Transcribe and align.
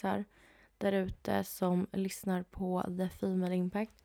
kompisar 0.00 0.24
där 0.78 0.92
ute 0.92 1.44
som 1.44 1.86
lyssnar 1.92 2.42
på 2.42 2.84
The 2.98 3.08
Female 3.08 3.54
Impact. 3.54 4.04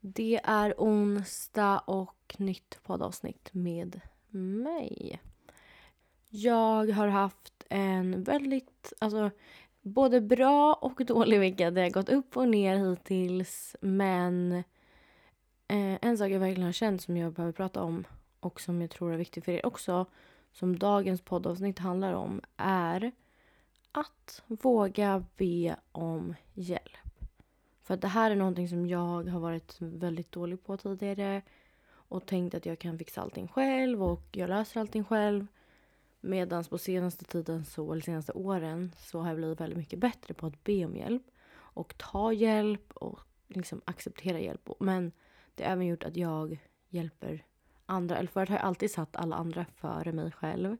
Det 0.00 0.40
är 0.44 0.74
onsdag 0.78 1.78
och 1.78 2.36
nytt 2.38 2.78
poddavsnitt 2.82 3.48
med 3.52 4.00
mig. 4.30 5.20
Jag 6.28 6.90
har 6.90 7.08
haft 7.08 7.66
en 7.68 8.22
väldigt, 8.22 8.92
alltså 8.98 9.30
både 9.82 10.20
bra 10.20 10.74
och 10.74 11.04
dålig 11.06 11.40
vecka. 11.40 11.70
Det 11.70 11.82
har 11.82 11.90
gått 11.90 12.08
upp 12.08 12.36
och 12.36 12.48
ner 12.48 12.90
hittills 12.90 13.76
men 13.80 14.52
eh, 15.68 15.98
en 16.02 16.18
sak 16.18 16.30
jag 16.30 16.40
verkligen 16.40 16.66
har 16.66 16.72
känt 16.72 17.02
som 17.02 17.16
jag 17.16 17.32
behöver 17.32 17.52
prata 17.52 17.82
om 17.82 18.04
och 18.40 18.60
som 18.60 18.80
jag 18.80 18.90
tror 18.90 19.12
är 19.12 19.18
viktig 19.18 19.44
för 19.44 19.52
er 19.52 19.66
också 19.66 20.06
som 20.52 20.78
dagens 20.78 21.20
poddavsnitt 21.22 21.78
handlar 21.78 22.12
om 22.12 22.40
är 22.56 23.12
att 24.00 24.42
våga 24.46 25.24
be 25.36 25.76
om 25.92 26.34
hjälp. 26.54 26.98
För 27.82 27.96
det 27.96 28.08
här 28.08 28.30
är 28.30 28.36
någonting 28.36 28.68
som 28.68 28.86
jag 28.86 29.28
har 29.28 29.40
varit 29.40 29.76
väldigt 29.80 30.32
dålig 30.32 30.64
på 30.64 30.76
tidigare 30.76 31.42
och 31.90 32.26
tänkt 32.26 32.54
att 32.54 32.66
jag 32.66 32.78
kan 32.78 32.98
fixa 32.98 33.20
allting 33.20 33.48
själv 33.48 34.02
och 34.02 34.22
jag 34.32 34.48
löser 34.48 34.80
allting 34.80 35.04
själv. 35.04 35.46
Medan 36.20 36.64
på 36.64 36.78
senaste 36.78 37.24
tiden, 37.24 37.64
så, 37.64 37.92
eller 37.92 38.02
senaste 38.02 38.32
åren, 38.32 38.92
så 38.98 39.20
har 39.20 39.28
jag 39.28 39.36
blivit 39.36 39.60
väldigt 39.60 39.78
mycket 39.78 39.98
bättre 39.98 40.34
på 40.34 40.46
att 40.46 40.64
be 40.64 40.84
om 40.84 40.96
hjälp 40.96 41.22
och 41.54 41.98
ta 41.98 42.32
hjälp 42.32 42.92
och 42.92 43.20
liksom 43.46 43.80
acceptera 43.84 44.40
hjälp. 44.40 44.68
Men 44.80 45.12
det 45.54 45.64
har 45.64 45.72
även 45.72 45.86
gjort 45.86 46.04
att 46.04 46.16
jag 46.16 46.58
hjälper 46.88 47.44
andra. 47.86 48.16
Eller 48.16 48.28
förut 48.28 48.48
har 48.48 48.56
jag 48.56 48.64
alltid 48.64 48.90
satt 48.90 49.16
alla 49.16 49.36
andra 49.36 49.66
före 49.76 50.12
mig 50.12 50.32
själv 50.32 50.76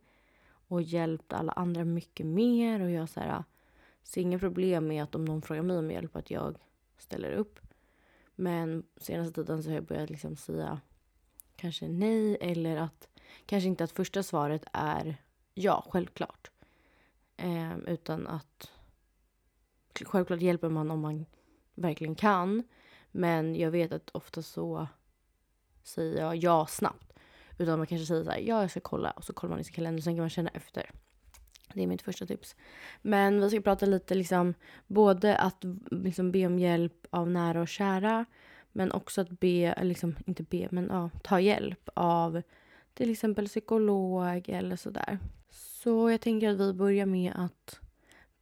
och 0.69 0.83
hjälpt 0.83 1.33
alla 1.33 1.53
andra 1.53 1.85
mycket 1.85 2.27
mer. 2.27 2.81
Och 2.81 2.91
jag 2.91 3.09
så 3.09 3.21
här, 3.21 3.45
ser 4.03 4.21
inga 4.21 4.39
problem 4.39 4.87
med 4.87 5.03
att 5.03 5.15
om 5.15 5.25
någon 5.25 5.43
frågar 5.43 5.63
mig 5.63 5.79
om 5.79 5.91
hjälp 5.91 6.17
att 6.17 6.31
jag 6.31 6.59
ställer 6.99 7.33
upp. 7.33 7.59
Men 8.35 8.83
senaste 8.97 9.35
tiden 9.35 9.63
så 9.63 9.69
har 9.69 9.75
jag 9.75 9.85
börjat 9.85 10.11
liksom 10.11 10.37
säga 10.37 10.81
kanske 11.57 11.89
nej 11.89 12.37
eller 12.41 12.77
att 12.77 13.09
kanske 13.47 13.69
inte 13.69 13.85
att 13.85 13.93
första 13.93 14.23
svaret 14.23 14.65
är 14.73 15.17
ja, 15.55 15.87
självklart. 15.91 16.51
Eh, 17.37 17.79
utan 17.79 18.27
att 18.27 18.73
självklart 20.05 20.41
hjälper 20.41 20.69
man 20.69 20.91
om 20.91 21.01
man 21.01 21.27
verkligen 21.75 22.15
kan. 22.15 22.63
Men 23.11 23.57
jag 23.57 23.71
vet 23.71 23.93
att 23.93 24.11
ofta 24.11 24.43
så 24.43 24.89
säger 25.83 26.23
jag 26.23 26.37
ja 26.37 26.67
snabbt. 26.67 27.08
Utan 27.59 27.79
man 27.79 27.87
kanske 27.87 28.07
säger 28.07 28.25
så 28.25 28.31
här, 28.31 28.39
ja 28.39 28.61
jag 28.61 28.71
ska 28.71 28.81
kolla 28.81 29.11
och 29.11 29.25
så 29.25 29.33
kollar 29.33 29.51
man 29.51 29.61
i 29.61 29.65
sin 29.65 29.75
kalender 29.75 30.01
och 30.01 30.05
sen 30.05 30.15
kan 30.15 30.23
man 30.23 30.31
känna 30.31 30.51
efter. 30.51 30.91
Det 31.75 31.83
är 31.83 31.87
mitt 31.87 32.03
första 32.03 32.27
tips. 32.27 32.57
Men 33.03 33.41
vi 33.41 33.51
ska 33.51 33.61
prata 33.61 33.87
lite 33.87 34.15
liksom 34.15 34.55
både 34.87 35.37
att 35.37 35.65
liksom 35.91 36.33
be 36.33 36.47
om 36.47 36.59
hjälp 36.59 37.07
av 37.11 37.31
nära 37.31 37.61
och 37.61 37.69
kära 37.69 38.25
men 38.73 38.93
också 38.93 39.21
att 39.21 39.41
be, 39.41 39.75
liksom 39.83 40.17
inte 40.27 40.43
be, 40.43 40.69
men 40.71 40.87
ja, 40.91 41.11
ta 41.23 41.41
hjälp 41.41 41.89
av 41.95 42.43
till 42.95 43.11
exempel 43.11 43.47
psykolog 43.47 44.49
eller 44.49 44.77
sådär. 44.77 45.19
Så 45.51 46.11
jag 46.11 46.21
tänker 46.21 46.49
att 46.49 46.61
vi 46.61 46.73
börjar 46.73 47.07
med 47.07 47.33
att 47.37 47.81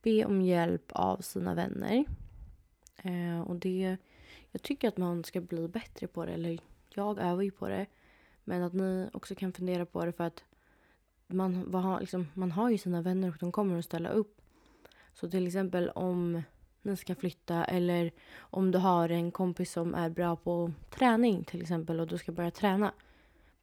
be 0.02 0.24
om 0.24 0.42
hjälp 0.42 0.92
av 0.92 1.16
sina 1.16 1.54
vänner. 1.54 2.04
Eh, 2.96 3.40
och 3.40 3.56
det, 3.56 3.96
jag 4.50 4.62
tycker 4.62 4.88
att 4.88 4.96
man 4.96 5.24
ska 5.24 5.40
bli 5.40 5.68
bättre 5.68 6.06
på 6.06 6.26
det, 6.26 6.32
eller 6.32 6.58
jag 6.94 7.18
övar 7.18 7.42
ju 7.42 7.50
på 7.50 7.68
det. 7.68 7.86
Men 8.48 8.62
att 8.62 8.72
ni 8.72 9.08
också 9.12 9.34
kan 9.34 9.52
fundera 9.52 9.86
på 9.86 10.04
det 10.04 10.12
för 10.12 10.24
att 10.24 10.44
man, 11.26 11.70
vad, 11.70 12.00
liksom, 12.00 12.26
man 12.34 12.52
har 12.52 12.70
ju 12.70 12.78
sina 12.78 13.02
vänner 13.02 13.28
och 13.28 13.36
de 13.40 13.52
kommer 13.52 13.78
att 13.78 13.84
ställa 13.84 14.08
upp. 14.08 14.40
Så 15.14 15.30
till 15.30 15.46
exempel 15.46 15.90
om 15.90 16.42
ni 16.82 16.96
ska 16.96 17.14
flytta 17.14 17.64
eller 17.64 18.10
om 18.36 18.70
du 18.70 18.78
har 18.78 19.08
en 19.08 19.30
kompis 19.30 19.72
som 19.72 19.94
är 19.94 20.10
bra 20.10 20.36
på 20.36 20.72
träning 20.90 21.44
till 21.44 21.62
exempel 21.62 22.00
och 22.00 22.06
du 22.06 22.18
ska 22.18 22.32
börja 22.32 22.50
träna. 22.50 22.92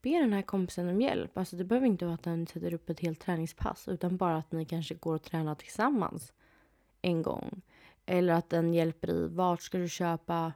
Be 0.02 0.10
den 0.10 0.34
här 0.34 0.42
kompisen 0.42 0.90
om 0.90 1.02
hjälp. 1.02 1.38
Alltså 1.38 1.56
det 1.56 1.64
behöver 1.64 1.88
inte 1.88 2.06
vara 2.06 2.16
att 2.16 2.24
den 2.24 2.48
sätter 2.48 2.74
upp 2.74 2.90
ett 2.90 3.00
helt 3.00 3.20
träningspass 3.20 3.88
utan 3.88 4.18
bara 4.18 4.38
att 4.38 4.52
ni 4.52 4.66
kanske 4.66 4.96
går 4.96 5.16
och 5.16 5.24
tränar 5.24 5.56
tillsammans 5.56 6.34
en 7.02 7.22
gång. 7.22 7.62
Eller 8.06 8.34
att 8.34 8.50
den 8.50 8.74
hjälper 8.74 9.10
i 9.10 9.28
vart 9.28 9.62
ska 9.62 9.78
du 9.78 9.90
köpa 9.90 10.54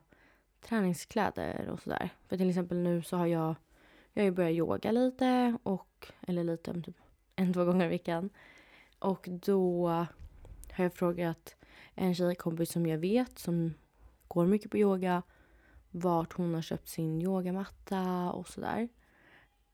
träningskläder 0.62 1.70
och 1.70 1.80
sådär. 1.80 2.10
För 2.28 2.38
till 2.38 2.50
exempel 2.50 2.78
nu 2.78 3.02
så 3.02 3.18
har 3.18 3.26
jag, 3.26 3.56
jag 4.18 4.24
har 4.24 4.26
ju 4.26 4.32
börjat 4.32 4.54
yoga 4.54 4.92
lite 4.92 5.58
och, 5.64 6.08
eller 6.22 6.44
lite, 6.44 6.82
typ 6.82 6.96
en, 7.36 7.54
två 7.54 7.66
gånger 7.66 7.86
i 7.86 7.90
veckan. 7.90 8.30
Och 9.00 9.28
då 9.30 9.88
har 10.72 10.84
jag 10.84 10.94
frågat 10.94 11.56
en 11.96 12.16
tjejkompis 12.16 12.72
som 12.72 12.86
jag 12.86 12.98
vet 12.98 13.40
som 13.40 13.74
går 14.28 14.46
mycket 14.46 14.72
på 14.72 14.78
yoga 14.78 15.24
vart 15.92 16.34
hon 16.34 16.54
har 16.54 16.62
köpt 16.62 16.90
sin 16.90 17.22
yogamatta 17.22 18.32
och 18.32 18.48
sådär. 18.48 18.90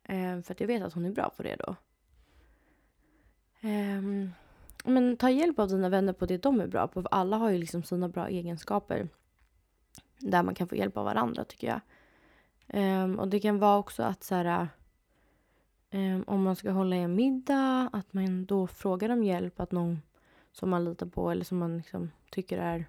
Ehm, 0.03 0.43
för 0.43 0.53
att 0.53 0.59
jag 0.59 0.67
vet 0.67 0.83
att 0.83 0.93
hon 0.93 1.05
är 1.05 1.11
bra 1.11 1.33
på 1.37 1.43
det 1.43 1.55
då. 1.55 1.75
Ehm, 3.61 4.29
men 4.85 5.17
ta 5.17 5.29
hjälp 5.29 5.59
av 5.59 5.67
dina 5.67 5.89
vänner 5.89 6.13
på 6.13 6.25
det 6.25 6.37
de 6.37 6.61
är 6.61 6.67
bra 6.67 6.87
på. 6.87 7.01
För 7.01 7.09
alla 7.11 7.37
har 7.37 7.49
ju 7.49 7.57
liksom 7.57 7.83
sina 7.83 8.09
bra 8.09 8.27
egenskaper. 8.27 9.09
Där 10.19 10.43
man 10.43 10.55
kan 10.55 10.67
få 10.67 10.75
hjälp 10.75 10.97
av 10.97 11.05
varandra 11.05 11.43
tycker 11.43 11.67
jag. 11.67 11.81
Um, 12.67 13.19
och 13.19 13.27
det 13.27 13.39
kan 13.39 13.59
vara 13.59 13.77
också 13.77 14.03
att 14.03 14.23
så 14.23 14.35
här, 14.35 14.67
um, 15.91 16.23
om 16.27 16.43
man 16.43 16.55
ska 16.55 16.71
hålla 16.71 16.95
i 16.95 16.99
en 16.99 17.15
middag, 17.15 17.89
att 17.93 18.13
man 18.13 18.45
då 18.45 18.67
frågar 18.67 19.09
om 19.09 19.23
hjälp. 19.23 19.59
Att 19.59 19.71
någon 19.71 20.01
som 20.51 20.69
man 20.69 20.85
litar 20.85 21.05
på 21.05 21.31
eller 21.31 21.45
som 21.45 21.57
man 21.57 21.77
liksom 21.77 22.11
tycker 22.31 22.57
är 22.57 22.85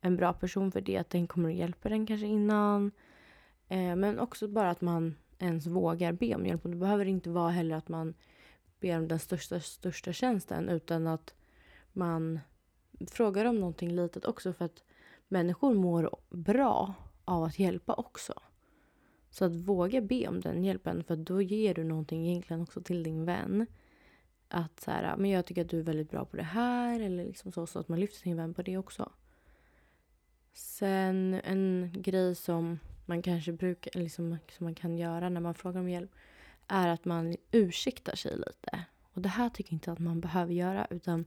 en 0.00 0.16
bra 0.16 0.32
person 0.32 0.72
för 0.72 0.80
det. 0.80 0.96
Att 0.96 1.10
den 1.10 1.26
kommer 1.26 1.48
och 1.48 1.54
hjälper 1.54 1.90
den 1.90 2.06
kanske 2.06 2.26
innan. 2.26 2.84
Uh, 3.70 3.96
men 3.96 4.18
också 4.18 4.48
bara 4.48 4.70
att 4.70 4.80
man 4.80 5.14
ens 5.38 5.66
vågar 5.66 6.12
be 6.12 6.34
om 6.34 6.46
hjälp. 6.46 6.64
Och 6.64 6.70
det 6.70 6.76
behöver 6.76 7.04
inte 7.04 7.30
vara 7.30 7.50
heller 7.50 7.76
att 7.76 7.88
man 7.88 8.14
ber 8.80 8.98
om 8.98 9.08
den 9.08 9.18
största, 9.18 9.60
största 9.60 10.12
tjänsten. 10.12 10.68
Utan 10.68 11.06
att 11.06 11.34
man 11.92 12.40
frågar 13.10 13.44
om 13.44 13.60
någonting 13.60 13.96
litet 13.96 14.24
också. 14.24 14.52
För 14.52 14.64
att 14.64 14.82
människor 15.28 15.74
mår 15.74 16.10
bra 16.28 16.94
av 17.24 17.44
att 17.44 17.58
hjälpa 17.58 17.94
också. 17.94 18.34
Så 19.30 19.44
att 19.44 19.54
våga 19.54 20.00
be 20.00 20.28
om 20.28 20.40
den 20.40 20.64
hjälpen 20.64 21.04
för 21.04 21.16
då 21.16 21.42
ger 21.42 21.74
du 21.74 21.84
någonting 21.84 22.28
egentligen 22.28 22.62
också 22.62 22.80
till 22.80 23.02
din 23.02 23.24
vän. 23.24 23.66
Att 24.48 24.80
så 24.80 24.90
här, 24.90 25.12
ah, 25.12 25.16
men 25.16 25.30
jag 25.30 25.46
tycker 25.46 25.62
att 25.62 25.70
du 25.70 25.78
är 25.78 25.82
väldigt 25.82 26.10
bra 26.10 26.24
på 26.24 26.36
det 26.36 26.42
här 26.42 27.00
eller 27.00 27.24
liksom 27.24 27.52
så, 27.52 27.66
så 27.66 27.78
att 27.78 27.88
man 27.88 28.00
lyfter 28.00 28.18
sin 28.18 28.36
vän 28.36 28.54
på 28.54 28.62
det 28.62 28.78
också. 28.78 29.12
Sen 30.52 31.40
en 31.44 31.92
grej 31.94 32.34
som 32.34 32.78
man 33.06 33.22
kanske 33.22 33.52
brukar, 33.52 34.00
liksom, 34.00 34.38
som 34.48 34.64
man 34.64 34.74
kan 34.74 34.98
göra 34.98 35.28
när 35.28 35.40
man 35.40 35.54
frågar 35.54 35.80
om 35.80 35.88
hjälp 35.88 36.10
är 36.66 36.88
att 36.88 37.04
man 37.04 37.36
ursäktar 37.50 38.16
sig 38.16 38.36
lite. 38.36 38.84
Och 39.12 39.22
det 39.22 39.28
här 39.28 39.50
tycker 39.50 39.72
jag 39.72 39.76
inte 39.76 39.92
att 39.92 39.98
man 39.98 40.20
behöver 40.20 40.52
göra 40.52 40.86
utan 40.90 41.24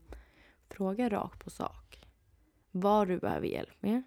fråga 0.68 1.08
rakt 1.08 1.44
på 1.44 1.50
sak 1.50 2.06
vad 2.70 3.08
du 3.08 3.18
behöver 3.18 3.46
hjälp 3.46 3.82
med. 3.82 4.02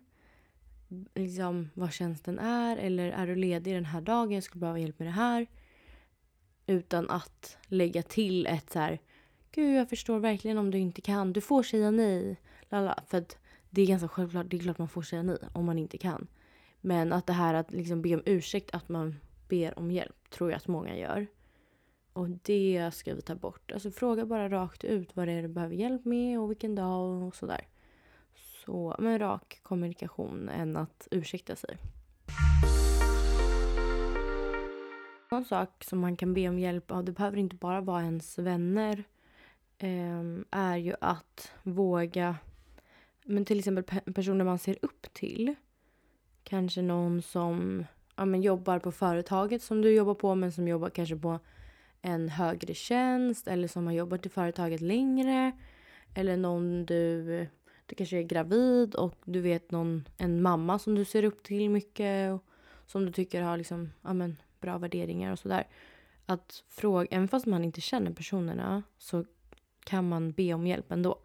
Liksom 1.16 1.70
vad 1.74 1.94
tjänsten 1.94 2.40
är 2.40 2.78
eller 2.78 3.12
är 3.12 3.28
du 3.28 3.36
ledig 3.36 3.74
den 3.74 3.86
här 3.86 4.02
dagen, 4.02 4.32
jag 4.32 4.44
skulle 4.44 4.60
behöva 4.60 4.80
hjälp 4.80 5.00
med 5.00 5.08
det 5.08 5.12
här. 5.12 5.48
Utan 6.68 7.10
att 7.10 7.58
lägga 7.68 8.04
till 8.04 8.46
ett 8.46 8.70
så 8.72 8.80
här, 8.80 9.00
gud 9.52 9.76
jag 9.76 9.90
förstår 9.90 10.20
verkligen 10.20 10.58
om 10.58 10.72
du 10.72 10.78
inte 10.78 11.02
kan, 11.02 11.34
du 11.34 11.42
får 11.42 11.64
säga 11.64 11.92
nej. 11.92 12.40
Lala. 12.70 13.04
För 13.08 13.18
att 13.18 13.38
det 13.70 13.82
är 13.82 13.88
ganska 13.88 14.08
självklart, 14.08 14.50
det 14.50 14.58
är 14.58 14.62
klart 14.62 14.78
man 14.78 14.90
får 14.90 15.02
säga 15.02 15.24
nej 15.24 15.38
om 15.54 15.66
man 15.66 15.80
inte 15.80 15.98
kan. 15.98 16.28
Men 16.82 17.14
att 17.14 17.28
det 17.28 17.34
här 17.34 17.54
att 17.54 17.72
liksom 17.72 18.02
be 18.02 18.16
om 18.16 18.24
ursäkt, 18.26 18.76
att 18.76 18.90
man 18.90 19.16
ber 19.50 19.80
om 19.80 19.92
hjälp, 19.92 20.30
tror 20.30 20.52
jag 20.52 20.58
att 20.58 20.68
många 20.68 20.98
gör. 20.98 21.28
Och 22.14 22.30
det 22.30 22.92
ska 22.94 23.16
vi 23.16 23.22
ta 23.22 23.36
bort. 23.36 23.72
Alltså 23.72 23.92
fråga 23.92 24.26
bara 24.26 24.50
rakt 24.50 24.84
ut 24.84 25.16
vad 25.16 25.28
det 25.28 25.34
är 25.34 25.42
du 25.42 25.48
behöver 25.48 25.76
hjälp 25.76 26.06
med 26.06 26.40
och 26.40 26.50
vilken 26.50 26.76
dag 26.76 27.24
och 27.24 27.36
sådär. 27.36 27.68
Så 28.66 28.96
med 29.00 29.22
rak 29.22 29.60
kommunikation 29.64 30.50
än 30.50 30.78
att 30.78 31.08
ursäkta 31.12 31.56
sig. 31.56 31.78
En 35.32 35.46
sak 35.46 35.84
som 35.84 36.00
man 36.00 36.16
kan 36.16 36.34
be 36.34 36.50
om 36.50 36.60
hjälp 36.60 36.92
av, 36.92 37.04
det 37.04 37.12
behöver 37.12 37.38
inte 37.38 37.56
bara 37.56 37.82
vara 37.82 38.04
ens 38.04 38.38
vänner, 38.38 39.04
eh, 39.78 40.24
är 40.52 40.78
ju 40.78 40.94
att 41.02 41.52
våga, 41.64 42.36
men 43.26 43.46
till 43.46 43.60
exempel 43.60 44.14
personer 44.14 44.46
man 44.46 44.60
ser 44.60 44.78
upp 44.82 45.14
till. 45.14 45.56
Kanske 46.44 46.82
någon 46.82 47.22
som 47.22 47.86
ja, 48.16 48.26
men 48.26 48.42
jobbar 48.42 48.80
på 48.80 48.92
företaget 48.92 49.64
som 49.64 49.82
du 49.82 49.94
jobbar 49.94 50.14
på 50.14 50.36
men 50.36 50.52
som 50.52 50.68
jobbar 50.68 50.90
kanske 50.90 51.16
på 51.16 51.40
en 52.02 52.30
högre 52.30 52.74
tjänst 52.74 53.48
eller 53.48 53.68
som 53.68 53.86
har 53.86 53.94
jobbat 53.94 54.26
i 54.26 54.30
företaget 54.30 54.82
längre. 54.82 55.52
Eller 56.16 56.38
någon 56.38 56.86
du 56.86 57.48
du 57.86 57.96
kanske 57.96 58.18
är 58.18 58.24
gravid 58.24 58.96
och 58.96 59.16
du 59.26 59.42
vet 59.42 59.72
någon, 59.72 60.08
en 60.18 60.42
mamma 60.42 60.80
som 60.80 60.96
du 60.96 61.06
ser 61.06 61.24
upp 61.24 61.44
till 61.44 61.70
mycket 61.70 62.34
och 62.34 62.44
som 62.86 63.06
du 63.06 63.12
tycker 63.12 63.42
har 63.42 63.58
liksom, 63.58 63.92
ja, 64.02 64.14
men, 64.14 64.38
bra 64.60 64.78
värderingar 64.78 65.32
och 65.32 65.40
sådär. 65.40 65.68
Att 66.26 66.64
fråga, 66.70 67.08
även 67.12 67.28
fast 67.28 67.46
man 67.46 67.64
inte 67.64 67.82
känner 67.82 68.12
personerna 68.12 68.84
så 68.98 69.26
kan 69.84 70.10
man 70.10 70.32
be 70.32 70.54
om 70.54 70.68
hjälp 70.68 70.92
ändå. 70.92 71.22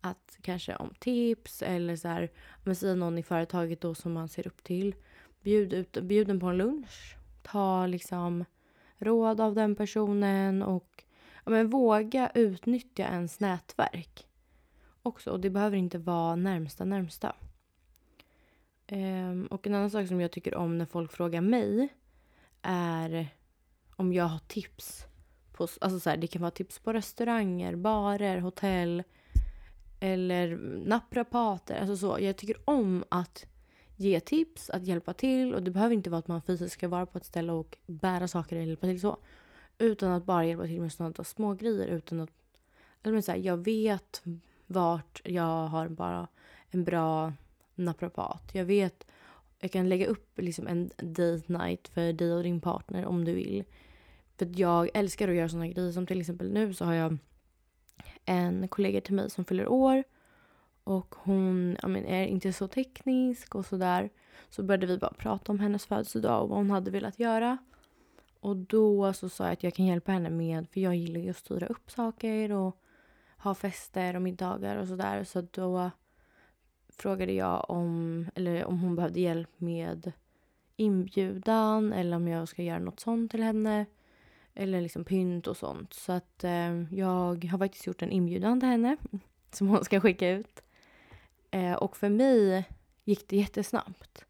att 0.00 0.38
kanske 0.42 0.76
om 0.76 0.94
tips 0.98 1.62
eller 1.62 1.96
så 1.96 2.08
här, 2.08 2.30
men 2.64 2.76
säg 2.76 2.96
någon 2.96 3.18
i 3.18 3.22
företaget 3.22 3.80
då 3.80 3.94
som 3.94 4.12
man 4.12 4.28
ser 4.28 4.46
upp 4.46 4.64
till. 4.64 4.94
Bjud, 5.42 5.72
ut, 5.72 6.02
bjud 6.02 6.26
den 6.26 6.40
på 6.40 6.46
en 6.46 6.56
lunch. 6.56 7.16
Ta 7.42 7.86
liksom 7.86 8.44
råd 8.98 9.40
av 9.40 9.54
den 9.54 9.76
personen 9.76 10.62
och 10.62 11.04
ja, 11.44 11.50
men 11.50 11.70
våga 11.70 12.30
utnyttja 12.34 13.02
ens 13.02 13.40
nätverk 13.40 14.26
också. 15.02 15.30
Och 15.30 15.40
det 15.40 15.50
behöver 15.50 15.76
inte 15.76 15.98
vara 15.98 16.36
närmsta 16.36 16.84
närmsta. 16.84 17.36
Um, 18.92 19.46
och 19.46 19.66
en 19.66 19.74
annan 19.74 19.90
sak 19.90 20.08
som 20.08 20.20
jag 20.20 20.32
tycker 20.32 20.54
om 20.54 20.78
när 20.78 20.86
folk 20.86 21.12
frågar 21.12 21.40
mig 21.40 21.88
är 22.62 23.28
om 23.96 24.12
jag 24.12 24.24
har 24.24 24.38
tips. 24.38 25.06
På, 25.52 25.62
alltså 25.62 26.00
så 26.00 26.10
här, 26.10 26.16
det 26.16 26.26
kan 26.26 26.42
vara 26.42 26.50
tips 26.50 26.78
på 26.78 26.92
restauranger, 26.92 27.76
barer, 27.76 28.38
hotell 28.38 29.02
eller 30.00 30.56
naprapater. 30.86 31.80
Alltså 31.80 31.96
så. 31.96 32.16
Jag 32.20 32.36
tycker 32.36 32.56
om 32.64 33.04
att 33.08 33.46
ge 33.96 34.20
tips, 34.20 34.70
att 34.70 34.86
hjälpa 34.86 35.14
till. 35.14 35.54
Och 35.54 35.62
Det 35.62 35.70
behöver 35.70 35.94
inte 35.94 36.10
vara 36.10 36.18
att 36.18 36.28
man 36.28 36.42
fysiskt 36.42 36.72
ska 36.72 36.88
vara 36.88 37.06
på 37.06 37.18
ett 37.18 37.24
ställe 37.24 37.52
och 37.52 37.78
bära 37.86 38.28
saker 38.28 38.56
eller 38.56 38.66
hjälpa 38.66 38.86
till 38.86 39.00
så. 39.00 39.16
Utan 39.78 40.12
att 40.12 40.24
bara 40.24 40.44
hjälpa 40.44 40.64
till 40.64 40.80
med 40.80 40.92
sådana 40.92 41.24
små 41.24 41.54
grejer 41.54 41.86
utan 41.86 42.20
att... 42.20 42.30
Eller 43.02 43.20
så 43.20 43.32
här, 43.32 43.38
jag 43.38 43.56
vet 43.56 44.22
vart 44.72 45.20
jag 45.24 45.66
har 45.66 45.88
bara 45.88 46.28
en 46.70 46.84
bra 46.84 47.32
naprapat. 47.74 48.50
Jag 48.52 48.64
vet, 48.64 49.06
jag 49.60 49.72
kan 49.72 49.88
lägga 49.88 50.06
upp 50.06 50.38
liksom 50.38 50.66
en 50.66 50.90
date 50.96 51.52
night 51.52 51.88
för 51.88 52.12
dig 52.12 52.32
och 52.32 52.42
din 52.42 52.60
partner 52.60 53.06
om 53.06 53.24
du 53.24 53.34
vill. 53.34 53.64
För 54.38 54.48
jag 54.54 54.88
älskar 54.94 55.28
att 55.28 55.34
göra 55.34 55.48
sådana 55.48 55.68
grejer 55.68 55.92
som 55.92 56.06
till 56.06 56.20
exempel 56.20 56.52
nu 56.52 56.74
så 56.74 56.84
har 56.84 56.94
jag 56.94 57.18
en 58.24 58.68
kollega 58.68 59.00
till 59.00 59.14
mig 59.14 59.30
som 59.30 59.44
fyller 59.44 59.68
år 59.68 60.04
och 60.84 61.14
hon 61.18 61.76
ja, 61.82 61.88
men, 61.88 62.04
är 62.04 62.26
inte 62.26 62.52
så 62.52 62.68
teknisk 62.68 63.54
och 63.54 63.66
sådär. 63.66 64.10
Så 64.50 64.62
började 64.62 64.86
vi 64.86 64.98
bara 64.98 65.12
prata 65.12 65.52
om 65.52 65.60
hennes 65.60 65.86
födelsedag 65.86 66.42
och 66.42 66.48
vad 66.48 66.58
hon 66.58 66.70
hade 66.70 66.90
velat 66.90 67.18
göra. 67.18 67.58
Och 68.40 68.56
då 68.56 69.12
så 69.12 69.28
sa 69.28 69.44
jag 69.44 69.52
att 69.52 69.62
jag 69.62 69.74
kan 69.74 69.86
hjälpa 69.86 70.12
henne 70.12 70.30
med, 70.30 70.68
för 70.68 70.80
jag 70.80 70.96
gillar 70.96 71.20
ju 71.20 71.30
att 71.30 71.36
styra 71.36 71.66
upp 71.66 71.90
saker 71.90 72.52
och 72.52 72.81
ha 73.42 73.54
fester 73.54 74.16
och 74.16 74.22
middagar 74.22 74.76
och 74.76 74.88
sådär. 74.88 75.24
Så 75.24 75.40
då 75.40 75.90
frågade 76.88 77.32
jag 77.32 77.70
om, 77.70 78.26
eller 78.34 78.64
om 78.64 78.78
hon 78.78 78.96
behövde 78.96 79.20
hjälp 79.20 79.50
med 79.56 80.12
inbjudan 80.76 81.92
eller 81.92 82.16
om 82.16 82.28
jag 82.28 82.48
ska 82.48 82.62
göra 82.62 82.78
något 82.78 83.00
sånt 83.00 83.30
till 83.30 83.42
henne. 83.42 83.86
Eller 84.54 84.80
liksom 84.80 85.04
pynt 85.04 85.46
och 85.46 85.56
sånt. 85.56 85.94
Så 85.94 86.12
att 86.12 86.44
eh, 86.44 86.94
jag 86.94 87.44
har 87.44 87.58
faktiskt 87.58 87.86
gjort 87.86 88.02
en 88.02 88.10
inbjudan 88.10 88.60
till 88.60 88.68
henne 88.68 88.96
som 89.50 89.68
hon 89.68 89.84
ska 89.84 90.00
skicka 90.00 90.30
ut. 90.30 90.62
Eh, 91.50 91.72
och 91.72 91.96
för 91.96 92.08
mig 92.08 92.64
gick 93.04 93.28
det 93.28 93.36
jättesnabbt. 93.36 94.24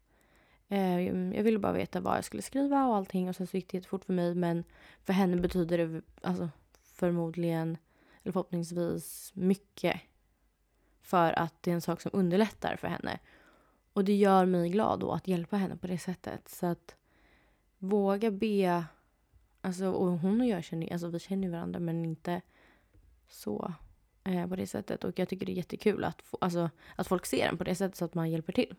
Eh, 0.69 1.01
jag 1.09 1.43
ville 1.43 1.59
bara 1.59 1.73
veta 1.73 2.01
vad 2.01 2.17
jag 2.17 2.25
skulle 2.25 2.41
skriva 2.41 2.87
och 2.87 2.95
allting 2.95 3.29
och 3.29 3.35
sen 3.35 3.47
så 3.47 3.57
gick 3.57 3.71
det 3.71 3.77
jättefort 3.77 4.05
för 4.05 4.13
mig 4.13 4.35
men 4.35 4.63
för 5.03 5.13
henne 5.13 5.37
betyder 5.37 5.77
det 5.77 6.01
alltså, 6.21 6.49
förmodligen 6.83 7.77
eller 8.23 8.33
förhoppningsvis 8.33 9.31
mycket 9.35 10.01
för 11.01 11.39
att 11.39 11.53
det 11.61 11.71
är 11.71 11.75
en 11.75 11.81
sak 11.81 12.01
som 12.01 12.11
underlättar 12.13 12.75
för 12.75 12.87
henne. 12.87 13.19
Och 13.93 14.03
det 14.03 14.13
gör 14.15 14.45
mig 14.45 14.69
glad 14.69 14.99
då 14.99 15.11
att 15.11 15.27
hjälpa 15.27 15.57
henne 15.57 15.77
på 15.77 15.87
det 15.87 15.97
sättet. 15.97 16.49
Så 16.49 16.65
att 16.65 16.95
våga 17.77 18.31
be. 18.31 18.85
Alltså, 19.61 19.91
och 19.91 20.07
hon 20.07 20.41
och 20.41 20.47
jag 20.47 20.63
känner, 20.63 20.93
alltså 20.93 21.07
vi 21.07 21.19
känner 21.19 21.49
varandra 21.49 21.79
men 21.79 22.05
inte 22.05 22.41
så 23.29 23.73
eh, 24.23 24.47
på 24.47 24.55
det 24.55 24.67
sättet. 24.67 25.03
Och 25.03 25.19
jag 25.19 25.29
tycker 25.29 25.45
det 25.45 25.51
är 25.51 25.57
jättekul 25.57 26.03
att, 26.03 26.21
få, 26.21 26.37
alltså, 26.41 26.69
att 26.95 27.07
folk 27.07 27.25
ser 27.25 27.47
en 27.47 27.57
på 27.57 27.63
det 27.63 27.75
sättet 27.75 27.97
så 27.97 28.05
att 28.05 28.13
man 28.13 28.31
hjälper 28.31 28.53
till. 28.53 28.75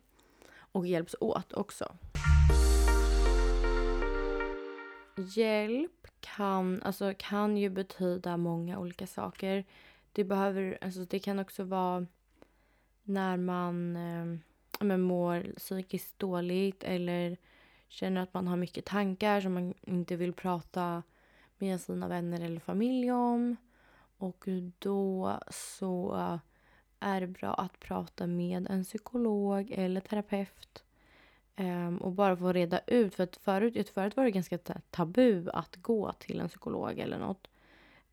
Och 0.57 0.87
hjälps 0.87 1.17
åt 1.21 1.53
också. 1.53 1.97
Hjälp 5.17 6.07
kan, 6.25 6.83
alltså, 6.83 7.15
kan 7.19 7.57
ju 7.57 7.69
betyda 7.71 8.37
många 8.37 8.79
olika 8.79 9.07
saker. 9.07 9.65
Det, 10.13 10.25
behöver, 10.25 10.79
alltså, 10.81 11.01
det 11.05 11.19
kan 11.19 11.39
också 11.39 11.65
vara 11.65 12.07
när 13.03 13.37
man 13.37 13.97
eh, 14.81 14.97
mår 14.97 15.55
psykiskt 15.57 16.19
dåligt 16.19 16.85
eller 16.85 17.37
känner 17.89 18.21
att 18.21 18.35
man 18.35 18.49
har 18.49 18.57
mycket 18.57 18.85
tankar 18.85 19.41
som 19.41 19.55
man 19.55 19.75
inte 19.81 20.17
vill 20.17 20.33
prata 20.33 21.03
med 21.59 21.81
sina 21.81 22.09
vänner 22.09 22.41
eller 22.41 22.61
familj 22.61 23.13
om. 23.13 23.57
Och 24.19 24.49
då 24.79 25.39
så 25.51 26.15
är 27.01 27.21
det 27.21 27.27
bra 27.27 27.55
att 27.55 27.81
prata 27.81 28.27
med 28.27 28.67
en 28.71 28.85
psykolog 28.85 29.71
eller 29.71 30.01
terapeut. 30.01 30.85
Um, 31.57 31.99
och 31.99 32.13
bara 32.13 32.37
få 32.37 32.53
reda 32.53 32.81
ut. 32.87 33.15
För 33.15 33.25
att 33.25 33.37
förut, 33.37 33.89
förut 33.89 34.17
var 34.17 34.25
det 34.25 34.31
ganska 34.31 34.59
tabu 34.91 35.51
att 35.51 35.77
gå 35.77 36.13
till 36.13 36.41
en 36.41 36.49
psykolog 36.49 36.99
eller 36.99 37.19
något. 37.19 37.49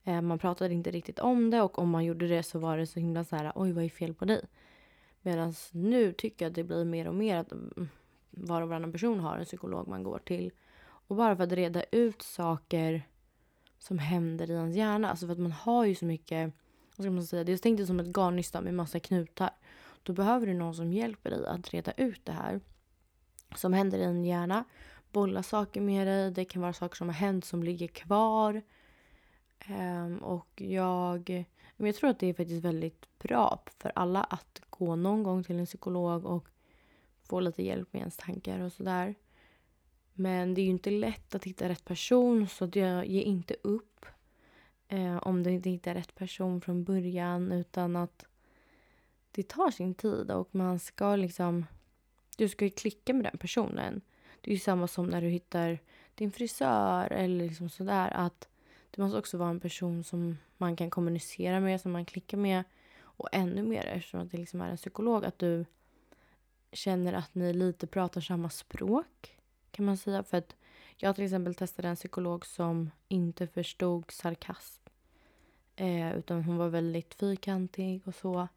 Um, 0.03 0.27
man 0.27 0.39
pratade 0.39 0.73
inte 0.73 0.91
riktigt 0.91 1.19
om 1.19 1.49
det 1.49 1.61
och 1.61 1.79
om 1.79 1.89
man 1.89 2.05
gjorde 2.05 2.27
det 2.27 2.43
så 2.43 2.59
var 2.59 2.77
det 2.77 2.87
så 2.87 2.99
himla 2.99 3.23
så 3.23 3.35
här, 3.35 3.51
oj 3.55 3.71
vad 3.71 3.83
är 3.83 3.89
fel 3.89 4.13
på 4.13 4.25
dig? 4.25 4.45
Medan 5.21 5.53
nu 5.71 6.13
tycker 6.13 6.45
jag 6.45 6.49
att 6.49 6.55
det 6.55 6.63
blir 6.63 6.85
mer 6.85 7.07
och 7.07 7.15
mer 7.15 7.37
att 7.37 7.51
mm, 7.51 7.73
mm, 7.77 7.89
var 8.29 8.61
och 8.61 8.69
varannan 8.69 8.91
person 8.91 9.19
har 9.19 9.37
en 9.37 9.45
psykolog 9.45 9.87
man 9.87 10.03
går 10.03 10.19
till. 10.19 10.51
Och 10.83 11.15
bara 11.15 11.35
för 11.35 11.43
att 11.43 11.51
reda 11.51 11.83
ut 11.91 12.21
saker 12.21 13.03
som 13.79 13.99
händer 13.99 14.51
i 14.51 14.53
ens 14.53 14.75
hjärna. 14.75 15.09
Alltså 15.09 15.25
för 15.25 15.33
att 15.33 15.39
man 15.39 15.51
har 15.51 15.85
ju 15.85 15.95
så 15.95 16.05
mycket, 16.05 16.53
vad 16.95 17.05
ska 17.05 17.11
man 17.11 17.23
säga, 17.23 17.43
det 17.43 17.51
är 17.51 17.57
tänkt 17.57 17.87
som 17.87 17.99
ett 17.99 18.17
garnnystan 18.17 18.63
med 18.63 18.73
massa 18.73 18.99
knutar. 18.99 19.49
Då 20.03 20.13
behöver 20.13 20.47
du 20.47 20.53
någon 20.53 20.75
som 20.75 20.93
hjälper 20.93 21.29
dig 21.29 21.45
att 21.45 21.69
reda 21.69 21.91
ut 21.91 22.25
det 22.25 22.31
här 22.31 22.59
som 23.55 23.73
händer 23.73 23.97
i 23.97 24.05
din 24.05 24.25
hjärna. 24.25 24.63
Bolla 25.11 25.43
saker 25.43 25.81
med 25.81 26.07
dig. 26.07 26.31
Det 26.31 26.45
kan 26.45 26.61
vara 26.61 26.73
saker 26.73 26.95
som 26.95 27.07
har 27.07 27.15
hänt 27.15 27.45
som 27.45 27.63
ligger 27.63 27.87
kvar. 27.87 28.61
Um, 29.69 30.17
och 30.17 30.61
jag, 30.61 31.45
men 31.77 31.87
jag 31.87 31.95
tror 31.95 32.09
att 32.09 32.19
det 32.19 32.27
är 32.27 32.33
faktiskt 32.33 32.65
väldigt 32.65 33.19
bra 33.19 33.63
för 33.77 33.91
alla 33.95 34.23
att 34.23 34.61
gå 34.69 34.95
någon 34.95 35.23
gång 35.23 35.43
till 35.43 35.59
en 35.59 35.65
psykolog 35.65 36.25
och 36.25 36.47
få 37.23 37.39
lite 37.39 37.63
hjälp 37.63 37.93
med 37.93 37.99
ens 37.99 38.17
tankar 38.17 38.59
och 38.59 38.73
sådär. 38.73 39.15
Men 40.13 40.53
det 40.53 40.61
är 40.61 40.63
ju 40.63 40.69
inte 40.69 40.89
lätt 40.89 41.35
att 41.35 41.43
hitta 41.43 41.69
rätt 41.69 41.85
person 41.85 42.47
så 42.47 42.69
jag 42.73 43.05
ger 43.05 43.21
inte 43.21 43.55
upp 43.61 44.05
eh, 44.87 45.17
om 45.17 45.43
du 45.43 45.51
inte 45.51 45.69
hittar 45.69 45.93
rätt 45.93 46.15
person 46.15 46.61
från 46.61 46.83
början 46.83 47.51
utan 47.51 47.95
att 47.95 48.25
det 49.31 49.47
tar 49.47 49.71
sin 49.71 49.93
tid 49.93 50.31
och 50.31 50.55
man 50.55 50.79
ska 50.79 51.15
liksom... 51.15 51.65
Du 52.41 52.49
ska 52.49 52.65
ju 52.65 52.71
klicka 52.71 53.13
med 53.13 53.23
den 53.23 53.37
personen. 53.37 54.01
Det 54.41 54.51
är 54.51 54.53
ju 54.53 54.59
samma 54.59 54.87
som 54.87 55.07
när 55.07 55.21
du 55.21 55.27
hittar 55.27 55.79
din 56.15 56.31
frisör 56.31 57.11
eller 57.11 57.45
liksom 57.45 57.69
sådär 57.69 58.11
att 58.13 58.47
det 58.91 59.01
måste 59.01 59.17
också 59.17 59.37
vara 59.37 59.49
en 59.49 59.59
person 59.59 60.03
som 60.03 60.37
man 60.57 60.75
kan 60.75 60.89
kommunicera 60.89 61.59
med, 61.59 61.81
som 61.81 61.91
man 61.91 62.05
klickar 62.05 62.37
med 62.37 62.63
och 62.99 63.29
ännu 63.31 63.63
mer 63.63 63.85
eftersom 63.85 64.19
att 64.19 64.31
det 64.31 64.37
liksom 64.37 64.61
är 64.61 64.69
en 64.69 64.77
psykolog 64.77 65.25
att 65.25 65.39
du 65.39 65.65
känner 66.71 67.13
att 67.13 67.35
ni 67.35 67.53
lite 67.53 67.87
pratar 67.87 68.21
samma 68.21 68.49
språk 68.49 69.37
kan 69.71 69.85
man 69.85 69.97
säga. 69.97 70.23
För 70.23 70.37
att 70.37 70.55
jag 70.97 71.15
till 71.15 71.23
exempel 71.23 71.55
testade 71.55 71.87
en 71.87 71.95
psykolog 71.95 72.45
som 72.45 72.91
inte 73.07 73.47
förstod 73.47 74.11
sarkasm. 74.11 74.83
Eh, 75.75 76.17
utan 76.17 76.43
hon 76.43 76.57
var 76.57 76.69
väldigt 76.69 77.13
fyrkantig 77.13 78.01
och 78.07 78.15
så. 78.15 78.47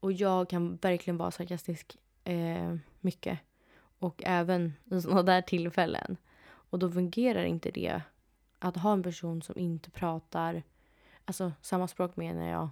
Och 0.00 0.12
jag 0.12 0.48
kan 0.48 0.76
verkligen 0.76 1.16
vara 1.16 1.30
sarkastisk 1.30 1.98
eh, 2.24 2.76
mycket. 3.00 3.38
Och 3.98 4.22
även 4.26 4.72
i 4.84 5.00
sådana 5.00 5.22
där 5.22 5.42
tillfällen. 5.42 6.16
Och 6.42 6.78
då 6.78 6.90
fungerar 6.90 7.44
inte 7.44 7.70
det. 7.70 8.02
Att 8.58 8.76
ha 8.76 8.92
en 8.92 9.02
person 9.02 9.42
som 9.42 9.58
inte 9.58 9.90
pratar, 9.90 10.62
alltså 11.24 11.52
samma 11.60 11.88
språk 11.88 12.16
menar 12.16 12.48
jag. 12.48 12.68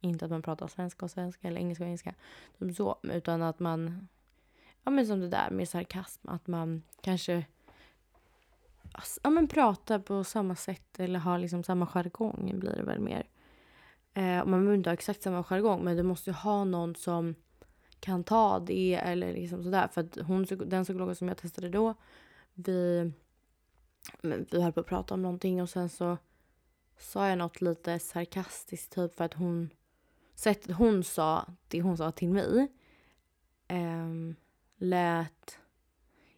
Inte 0.00 0.24
att 0.24 0.30
man 0.30 0.42
pratar 0.42 0.68
svenska 0.68 1.04
och 1.04 1.10
svenska 1.10 1.48
eller 1.48 1.60
engelska 1.60 1.84
och 1.84 1.88
engelska. 1.88 2.14
Typ 2.58 2.76
så, 2.76 2.98
utan 3.02 3.42
att 3.42 3.58
man 3.58 4.08
ja 4.86 4.90
men 4.90 5.06
som 5.06 5.20
det 5.20 5.28
där 5.28 5.50
med 5.50 5.68
sarkasm, 5.68 6.28
att 6.28 6.46
man 6.46 6.82
kanske 7.00 7.44
alltså, 8.92 9.20
ja, 9.22 9.30
men 9.30 9.48
pratar 9.48 9.98
på 9.98 10.24
samma 10.24 10.56
sätt 10.56 11.00
eller 11.00 11.18
har 11.18 11.38
liksom 11.38 11.64
samma 11.64 11.86
jargong 11.86 12.58
blir 12.58 12.76
det 12.76 12.82
väl 12.82 13.00
mer. 13.00 13.26
Eh, 14.14 14.44
man 14.44 14.50
behöver 14.50 14.74
inte 14.74 14.90
ha 14.90 14.94
exakt 14.94 15.22
samma 15.22 15.44
jargong 15.44 15.84
men 15.84 15.96
du 15.96 16.02
måste 16.02 16.30
ju 16.30 16.34
ha 16.34 16.64
någon 16.64 16.94
som 16.94 17.34
kan 18.06 18.24
ta 18.24 18.58
det 18.58 18.94
eller 18.94 19.32
liksom 19.32 19.62
sådär. 19.62 19.88
För 19.88 20.00
att 20.00 20.18
hon, 20.26 20.44
den 20.44 20.84
psykologen 20.84 21.16
som 21.16 21.28
jag 21.28 21.36
testade 21.36 21.68
då, 21.68 21.94
vi, 22.54 23.12
vi 24.22 24.62
höll 24.62 24.72
på 24.72 24.80
att 24.80 24.86
prata 24.86 25.14
om 25.14 25.22
någonting 25.22 25.62
och 25.62 25.70
sen 25.70 25.88
så 25.88 26.18
sa 26.98 27.28
jag 27.28 27.38
något 27.38 27.60
lite 27.60 27.98
sarkastiskt 27.98 28.94
typ 28.94 29.16
för 29.16 29.24
att 29.24 29.34
hon, 29.34 29.70
sättet 30.34 30.76
hon 30.76 31.04
sa 31.04 31.46
det 31.68 31.80
hon 31.80 31.96
sa 31.96 32.10
till 32.10 32.28
mig 32.28 32.68
um, 33.68 34.36
lät... 34.76 35.58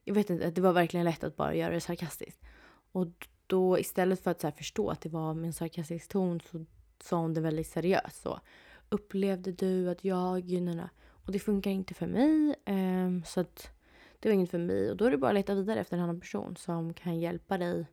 Jag 0.04 0.14
vet 0.14 0.30
inte, 0.30 0.50
det 0.50 0.60
var 0.60 0.72
verkligen 0.72 1.04
lätt 1.04 1.25
att 1.25 1.37
bara 1.37 1.54
göra 1.54 1.75
det 1.75 1.80
sarkastiskt. 1.80 2.40
Och 2.92 3.28
då 3.46 3.78
istället 3.78 4.20
för 4.20 4.30
att 4.30 4.40
så 4.40 4.52
förstå 4.52 4.90
att 4.90 5.00
det 5.00 5.08
var 5.08 5.34
med 5.34 5.46
en 5.46 5.52
sarkastisk 5.52 6.08
ton 6.08 6.40
så 6.40 6.64
sa 7.00 7.16
hon 7.16 7.34
det 7.34 7.40
väldigt 7.40 7.66
seriöst. 7.66 8.22
Så. 8.22 8.40
upplevde 8.88 9.52
du 9.52 9.90
att 9.90 10.04
jag... 10.04 10.50
Nana. 10.50 10.90
Och 11.28 11.32
det 11.32 11.38
funkar 11.38 11.70
inte 11.70 11.94
för 11.94 12.06
mig. 12.06 12.54
Eh, 12.64 13.25
så 13.25 13.40
att 13.40 13.70
det 14.20 14.28
var 14.28 14.35
inget 14.35 14.50
för 14.50 14.58
mig. 14.58 14.90
Och 14.90 14.97
då 14.97 15.04
är 15.04 15.11
det 15.11 15.16
bara 15.16 15.28
att 15.28 15.35
leta 15.35 15.54
vidare 15.54 15.80
efter 15.80 15.97
en 15.97 16.02
annan 16.02 16.20
person 16.20 16.56
som 16.56 16.94
kan 16.94 17.20
hjälpa 17.20 17.58
dig 17.58 17.87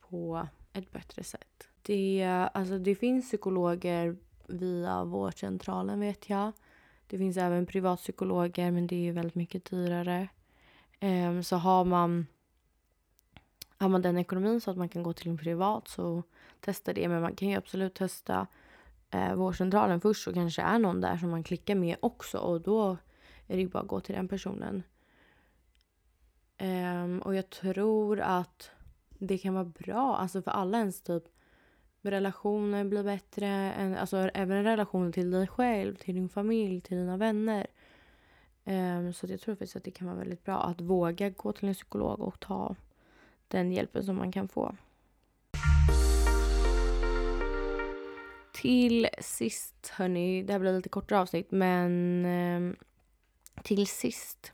på 0.00 0.48
ett 0.72 0.92
bättre 0.92 1.22
sätt. 1.22 1.68
Det, 1.82 2.24
alltså 2.54 2.78
det 2.78 2.94
finns 2.94 3.28
psykologer 3.28 4.16
via 4.46 5.04
vårdcentralen 5.04 6.00
vet 6.00 6.30
jag. 6.30 6.52
Det 7.06 7.18
finns 7.18 7.36
även 7.36 7.66
privatpsykologer 7.66 8.70
men 8.70 8.86
det 8.86 9.08
är 9.08 9.12
väldigt 9.12 9.34
mycket 9.34 9.64
dyrare. 9.64 10.28
Eh, 11.00 11.40
så 11.40 11.56
har 11.56 11.84
man, 11.84 12.26
har 13.78 13.88
man 13.88 14.02
den 14.02 14.18
ekonomin 14.18 14.60
så 14.60 14.70
att 14.70 14.76
man 14.76 14.88
kan 14.88 15.02
gå 15.02 15.12
till 15.12 15.30
en 15.30 15.38
privat 15.38 15.88
så 15.88 16.22
testa 16.60 16.92
det. 16.92 17.08
Men 17.08 17.22
man 17.22 17.34
kan 17.36 17.48
ju 17.48 17.56
absolut 17.56 17.94
testa 17.94 18.46
eh, 19.14 19.34
vårdcentralen 19.34 20.00
först 20.00 20.24
så 20.24 20.32
kanske 20.32 20.62
det 20.62 20.68
är 20.68 20.78
någon 20.78 21.00
där 21.00 21.16
som 21.16 21.30
man 21.30 21.42
klickar 21.42 21.74
med 21.74 21.96
också 22.00 22.38
och 22.38 22.60
då 22.60 22.96
är 23.46 23.56
det 23.56 23.60
ju 23.62 23.68
bara 23.68 23.82
att 23.82 23.88
gå 23.88 24.00
till 24.00 24.14
den 24.14 24.28
personen. 24.28 24.82
Um, 26.60 27.18
och 27.18 27.34
jag 27.34 27.50
tror 27.50 28.20
att 28.20 28.70
det 29.18 29.38
kan 29.38 29.54
vara 29.54 29.64
bra 29.64 30.16
alltså 30.16 30.42
för 30.42 30.50
alla 30.50 30.78
ens 30.78 31.02
typ 31.02 31.22
relationer 32.02 32.84
blir 32.84 33.02
bättre. 33.02 33.74
alltså 34.00 34.16
även 34.16 34.64
relationen 34.64 35.12
till 35.12 35.30
dig 35.30 35.46
själv, 35.46 35.94
till 35.94 36.14
din 36.14 36.28
familj, 36.28 36.80
till 36.80 36.96
dina 36.96 37.16
vänner. 37.16 37.66
Um, 38.64 39.12
så 39.12 39.26
jag 39.26 39.40
tror 39.40 39.54
faktiskt 39.54 39.76
att 39.76 39.84
det 39.84 39.90
kan 39.90 40.06
vara 40.06 40.18
väldigt 40.18 40.44
bra 40.44 40.62
att 40.62 40.80
våga 40.80 41.30
gå 41.30 41.52
till 41.52 41.68
en 41.68 41.74
psykolog 41.74 42.20
och 42.20 42.40
ta 42.40 42.76
den 43.48 43.72
hjälpen 43.72 44.04
som 44.04 44.16
man 44.16 44.32
kan 44.32 44.48
få. 44.48 44.76
Till 48.64 49.08
sist, 49.20 49.88
hörni, 49.88 50.42
det 50.42 50.52
här 50.52 50.60
blir 50.60 50.72
lite 50.72 50.88
kortare 50.88 51.20
avsnitt, 51.20 51.50
men 51.50 52.24
ehm, 52.24 52.76
till 53.62 53.86
sist 53.86 54.52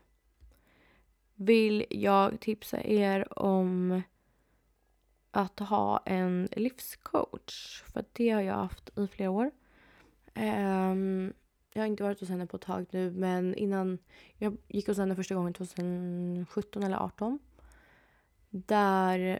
vill 1.35 1.85
jag 1.89 2.39
tipsa 2.39 2.83
er 2.83 3.39
om 3.39 4.01
att 5.31 5.59
ha 5.59 6.03
en 6.05 6.49
livscoach. 6.51 7.83
För 7.83 8.05
det 8.11 8.29
har 8.29 8.41
jag 8.41 8.53
haft 8.53 8.97
i 8.97 9.07
flera 9.07 9.29
år. 9.29 9.51
Um, 10.35 11.33
jag 11.73 11.81
har 11.81 11.87
inte 11.87 12.03
varit 12.03 12.19
hos 12.19 12.29
henne 12.29 12.47
på 12.47 12.57
ett 12.57 12.63
tag 12.63 12.85
nu 12.91 13.11
men 13.11 13.55
innan 13.55 13.97
jag 14.37 14.57
gick 14.67 14.87
hos 14.87 14.97
henne 14.97 15.15
första 15.15 15.35
gången 15.35 15.53
2017 15.53 16.83
eller 16.83 16.97
2018. 16.97 17.39
Där 18.49 19.39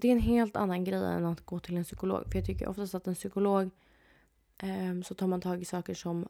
det 0.00 0.08
är 0.08 0.12
en 0.12 0.20
helt 0.20 0.56
annan 0.56 0.84
grej 0.84 1.04
än 1.04 1.24
att 1.24 1.46
gå 1.46 1.58
till 1.58 1.76
en 1.76 1.84
psykolog. 1.84 2.24
För 2.30 2.38
jag 2.38 2.46
tycker 2.46 2.68
oftast 2.68 2.94
att 2.94 3.06
en 3.06 3.14
psykolog 3.14 3.70
eh, 4.58 5.00
så 5.04 5.14
tar 5.14 5.26
man 5.26 5.40
tag 5.40 5.62
i 5.62 5.64
saker 5.64 5.94
som 5.94 6.28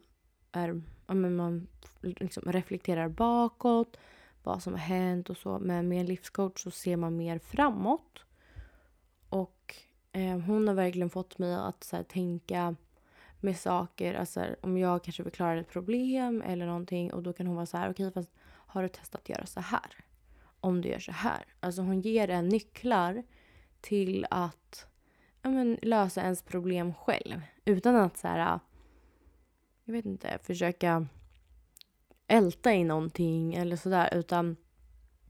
är, 0.51 0.81
ja, 1.07 1.13
men 1.13 1.35
man 1.35 1.67
liksom 2.01 2.43
reflekterar 2.51 3.09
bakåt, 3.09 3.97
vad 4.43 4.63
som 4.63 4.73
har 4.73 4.79
hänt 4.79 5.29
och 5.29 5.37
så. 5.37 5.59
Men 5.59 5.87
med 5.87 5.99
en 5.99 6.05
livscoach 6.05 6.63
så 6.63 6.71
ser 6.71 6.97
man 6.97 7.17
mer 7.17 7.39
framåt. 7.39 8.25
Och 9.29 9.75
eh, 10.11 10.39
hon 10.39 10.67
har 10.67 10.75
verkligen 10.75 11.09
fått 11.09 11.37
mig 11.37 11.55
att 11.55 11.83
så 11.83 11.95
här, 11.95 12.03
tänka 12.03 12.75
med 13.39 13.57
saker. 13.57 14.13
Alltså, 14.13 14.45
om 14.61 14.77
jag 14.77 15.03
kanske 15.03 15.23
förklarar 15.23 15.57
ett 15.57 15.69
problem 15.69 16.41
eller 16.41 16.65
någonting 16.65 17.13
och 17.13 17.23
då 17.23 17.33
kan 17.33 17.47
hon 17.47 17.55
vara 17.55 17.65
så 17.65 17.77
här, 17.77 17.91
okej 17.91 18.07
okay, 18.07 18.23
fast 18.23 18.35
har 18.45 18.83
du 18.83 18.89
testat 18.89 19.21
att 19.21 19.29
göra 19.29 19.45
så 19.45 19.59
här? 19.59 19.95
Om 20.59 20.81
du 20.81 20.89
gör 20.89 20.99
så 20.99 21.11
här. 21.11 21.45
Alltså 21.59 21.81
hon 21.81 22.01
ger 22.01 22.29
en 22.29 22.49
nycklar 22.49 23.23
till 23.81 24.25
att 24.29 24.87
ja, 25.41 25.49
men, 25.49 25.77
lösa 25.81 26.21
ens 26.21 26.41
problem 26.41 26.93
själv. 26.93 27.41
Utan 27.65 27.95
att 27.95 28.17
så 28.17 28.27
här, 28.27 28.59
jag 29.85 29.93
vet 29.93 30.05
inte, 30.05 30.39
försöka 30.43 31.07
älta 32.27 32.73
i 32.73 32.83
någonting 32.83 33.55
eller 33.55 33.75
sådär. 33.75 34.09
Utan 34.13 34.55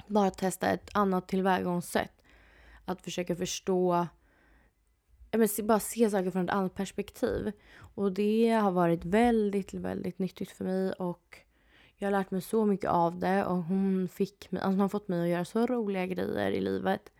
bara 0.08 0.32
testa 0.32 0.70
ett 0.70 0.89
annat 0.94 1.27
tillvägagångssätt. 1.27 2.22
Att 2.86 3.01
försöka 3.01 3.36
förstå 3.36 4.08
men, 5.32 5.48
bara 5.63 5.79
se 5.79 6.10
saker 6.10 6.32
från 6.32 6.46
ett 6.46 6.51
annat 6.51 6.75
perspektiv. 6.75 7.51
Och 7.96 8.12
det 8.12 8.50
har 8.50 8.72
varit 8.72 9.06
väldigt, 9.06 9.74
väldigt 9.74 10.20
nyttigt 10.20 10.51
för 10.51 10.65
mig 10.65 10.91
och 10.91 11.38
jag 11.96 12.08
har 12.08 12.12
lärt 12.12 12.32
mig 12.32 12.41
så 12.41 12.65
mycket 12.65 12.89
av 12.89 13.20
det 13.20 13.46
och 13.46 13.63
hon 13.63 14.08
fick 14.08 14.51
mig, 14.51 14.62
alltså 14.62 14.72
hon 14.72 14.79
har 14.79 14.89
fått 14.89 15.08
mig 15.08 15.22
att 15.22 15.29
göra 15.29 15.46
så 15.46 15.68
roliga 15.68 16.06
grejer 16.06 16.51
i 16.51 16.62
livet. 16.62 17.12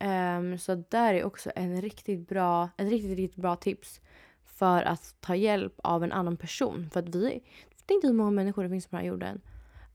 Um, 0.00 0.58
så 0.58 0.84
där 0.88 1.14
är 1.14 1.24
också 1.24 1.50
en 1.56 1.82
riktigt 1.82 2.28
bra, 2.28 2.68
ett 2.76 2.88
riktigt, 2.88 3.16
riktigt 3.16 3.42
bra 3.42 3.56
tips 3.56 4.00
för 4.44 4.82
att 4.82 5.14
ta 5.20 5.36
hjälp 5.36 5.80
av 5.82 6.04
en 6.04 6.12
annan 6.12 6.36
person. 6.36 6.90
För 6.92 7.00
att 7.00 7.14
vi, 7.14 7.30
tänk 7.68 7.86
dig 7.86 7.94
inte 7.94 8.06
hur 8.06 8.14
många 8.14 8.30
människor 8.30 8.62
det 8.62 8.68
finns 8.68 8.86
på 8.86 8.96
den 8.96 9.04
här 9.04 9.08
jorden. 9.08 9.40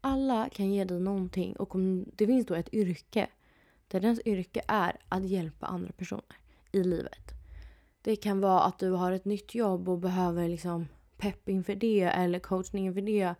Alla 0.02 0.50
kan 0.50 0.72
ge 0.72 0.84
dig 0.84 1.00
någonting 1.00 1.56
och 1.56 1.76
om 1.76 2.06
det 2.16 2.28
finns 2.28 2.46
då 2.46 2.56
ett 2.56 2.74
yrke 2.74 3.28
där 3.88 4.00
dens 4.00 4.22
yrke 4.26 4.62
är 4.68 4.98
att 5.10 5.26
hjälpa 5.26 5.66
andra 5.66 5.92
personer 5.92 6.38
i 6.72 6.84
livet. 6.84 7.32
Det 8.02 8.16
kan 8.16 8.42
vara 8.42 8.62
att 8.62 8.80
du 8.80 8.92
har 8.92 9.12
ett 9.12 9.26
nytt 9.26 9.56
jobb 9.56 9.90
och 9.90 10.00
behöver 10.00 10.50
liksom 10.50 10.88
pepp 11.18 11.50
inför 11.50 11.76
det 11.76 12.02
eller 12.02 12.40
coachning 12.40 12.86
inför 12.86 13.02
det. 13.02 13.36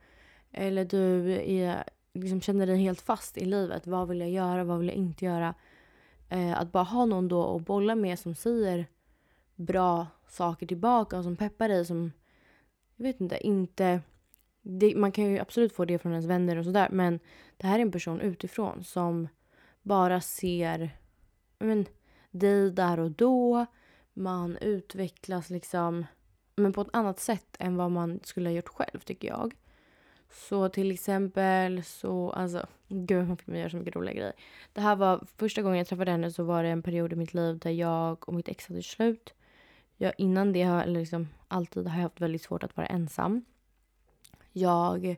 Eller 0.52 0.86
du 0.86 1.32
är, 1.32 1.84
liksom 2.14 2.42
känner 2.42 2.68
dig 2.68 2.78
helt 2.78 3.02
fast 3.02 3.38
i 3.38 3.46
livet. 3.46 3.88
Vad 3.88 4.08
vill 4.08 4.20
jag 4.20 4.30
göra? 4.30 4.64
Vad 4.64 4.80
vill 4.80 4.88
jag 4.88 4.98
inte 4.98 5.26
göra? 5.26 5.54
Eh, 6.34 6.60
att 6.60 6.72
bara 6.72 6.84
ha 6.84 7.06
någon 7.06 7.28
då 7.28 7.56
att 7.56 7.66
bolla 7.66 7.96
med 7.96 8.20
som 8.20 8.36
säger 8.36 8.88
bra 9.56 10.08
saker 10.28 10.68
tillbaka 10.68 11.18
och 11.18 11.24
som 11.24 11.36
peppar 11.36 11.70
dig 11.70 11.86
som, 11.86 12.12
jag 12.96 13.04
vet 13.04 13.22
inte, 13.22 13.48
inte... 13.48 14.02
Det, 14.66 14.96
man 14.96 15.12
kan 15.12 15.26
ju 15.26 15.40
absolut 15.40 15.74
få 15.74 15.86
det 15.86 16.00
från 16.00 16.12
ens 16.12 16.26
vänner 16.26 16.58
och 16.58 16.66
sådär 16.66 16.90
men 16.92 17.20
det 17.58 17.68
här 17.68 17.80
är 17.80 17.82
en 17.82 17.92
person 17.92 18.22
utifrån 18.22 18.84
som 18.84 19.28
bara 19.82 20.22
ser 20.22 20.98
men, 21.60 21.86
dig 22.32 22.72
där 22.72 23.00
och 23.00 23.12
då. 23.12 23.66
Man 24.14 24.58
utvecklas 24.58 25.50
liksom 25.50 26.06
men 26.56 26.74
på 26.74 26.82
ett 26.82 26.88
annat 26.94 27.20
sätt 27.20 27.56
än 27.60 27.76
vad 27.76 27.92
man 27.92 28.20
skulle 28.24 28.50
ha 28.50 28.54
gjort 28.54 28.70
själv 28.70 29.00
tycker 29.00 29.28
jag. 29.28 29.54
Så 30.34 30.70
till 30.70 30.92
exempel 30.92 31.84
så, 31.84 32.32
alltså 32.32 32.66
gud 32.88 33.28
hon 33.28 33.38
fick 33.38 33.48
mig 33.48 33.60
göra 33.60 33.70
så 33.70 33.78
mycket 33.78 33.96
roliga 33.96 34.14
grejer. 34.14 34.34
Det 34.74 34.82
här 34.82 34.96
var 34.96 35.26
första 35.38 35.62
gången 35.62 35.78
jag 35.78 35.88
träffade 35.88 36.12
henne 36.12 36.32
så 36.32 36.44
var 36.44 36.64
det 36.64 36.70
en 36.70 36.84
period 36.84 37.14
i 37.14 37.16
mitt 37.16 37.34
liv 37.34 37.60
där 37.60 37.72
jag 37.72 38.30
och 38.30 38.34
mitt 38.34 38.48
ex 38.48 38.68
hade 38.68 38.84
slut. 38.84 39.34
Jag, 39.98 40.14
innan 40.18 40.54
det, 40.54 40.62
eller 40.62 41.00
liksom 41.00 41.28
alltid 41.48 41.88
har 41.88 41.96
jag 41.96 42.04
haft 42.04 42.22
väldigt 42.22 42.42
svårt 42.42 42.64
att 42.64 42.78
vara 42.78 42.88
ensam. 42.88 43.46
Jag 44.52 45.18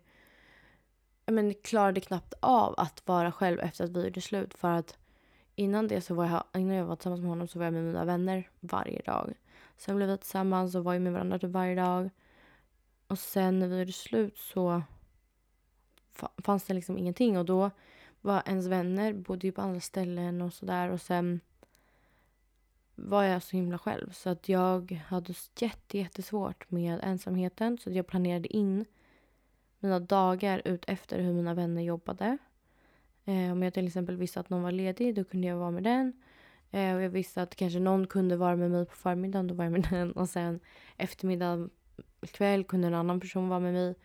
men, 1.25 1.53
klarade 1.53 2.01
knappt 2.01 2.33
av 2.39 2.73
att 2.77 3.01
vara 3.05 3.31
själv 3.31 3.59
efter 3.59 3.83
att 3.83 3.89
vi 3.89 4.03
gjorde 4.03 4.21
slut. 4.21 4.53
För 4.53 4.71
att 4.71 4.97
innan 5.55 5.87
det 5.87 6.01
så 6.01 6.13
var 6.13 6.25
jag, 6.25 6.61
innan 6.61 6.75
jag 6.75 6.85
var 6.85 6.95
tillsammans 6.95 7.21
med 7.21 7.29
honom 7.29 7.47
så 7.47 7.59
var 7.59 7.65
jag 7.65 7.73
med 7.73 7.83
mina 7.83 8.05
vänner 8.05 8.49
varje 8.59 9.01
dag. 9.01 9.33
Sen 9.77 9.95
blev 9.95 10.09
vi 10.09 10.17
tillsammans 10.17 10.75
och 10.75 10.83
var 10.83 10.99
med 10.99 11.13
varandra 11.13 11.39
typ 11.39 11.51
varje 11.51 11.75
dag. 11.75 12.09
Och 13.07 13.19
sen 13.19 13.59
när 13.59 13.67
vi 13.67 13.79
gjorde 13.79 13.91
slut 13.91 14.37
så 14.37 14.81
fanns 16.37 16.63
det 16.63 16.73
liksom 16.73 16.97
ingenting. 16.97 17.37
Och 17.37 17.45
då 17.45 17.71
var 18.21 18.43
ens 18.45 18.67
vänner 18.67 19.13
bodde 19.13 19.47
ju 19.47 19.51
på 19.51 19.61
andra 19.61 19.79
ställen 19.79 20.41
och 20.41 20.53
sådär. 20.53 20.89
Och 20.89 21.01
sen 21.01 21.39
var 22.95 23.23
jag 23.23 23.43
så 23.43 23.57
himla 23.57 23.77
själv. 23.77 24.11
Så 24.11 24.29
att 24.29 24.49
jag 24.49 24.91
hade 24.91 25.33
jätte, 25.59 25.97
jättesvårt 25.97 26.71
med 26.71 26.99
ensamheten. 27.03 27.77
Så 27.77 27.89
att 27.89 27.95
jag 27.95 28.07
planerade 28.07 28.55
in 28.55 28.85
mina 29.79 29.99
dagar 29.99 30.61
ut 30.65 30.85
efter 30.87 31.19
hur 31.19 31.33
mina 31.33 31.53
vänner 31.53 31.81
jobbade. 31.81 32.37
Eh, 33.25 33.51
om 33.51 33.63
jag 33.63 33.73
till 33.73 33.87
exempel 33.87 34.17
visste 34.17 34.39
att 34.39 34.49
någon 34.49 34.63
var 34.63 34.71
ledig, 34.71 35.15
då 35.15 35.23
kunde 35.23 35.47
jag 35.47 35.57
vara 35.57 35.71
med 35.71 35.83
den. 35.83 36.13
Eh, 36.71 36.95
och 36.95 37.01
jag 37.01 37.09
visste 37.09 37.41
att 37.41 37.55
kanske 37.55 37.79
någon 37.79 38.07
kunde 38.07 38.37
vara 38.37 38.55
med 38.55 38.71
mig 38.71 38.85
på 38.85 38.95
förmiddagen, 38.95 39.47
då 39.47 39.53
var 39.55 39.63
jag 39.63 39.71
med 39.71 39.87
den. 39.89 40.11
Och 40.11 40.29
sen 40.29 40.59
eftermiddag, 40.97 41.69
kväll 42.21 42.63
kunde 42.63 42.87
en 42.87 42.93
annan 42.93 43.19
person 43.19 43.49
vara 43.49 43.59
med 43.59 43.73
mig. 43.73 43.95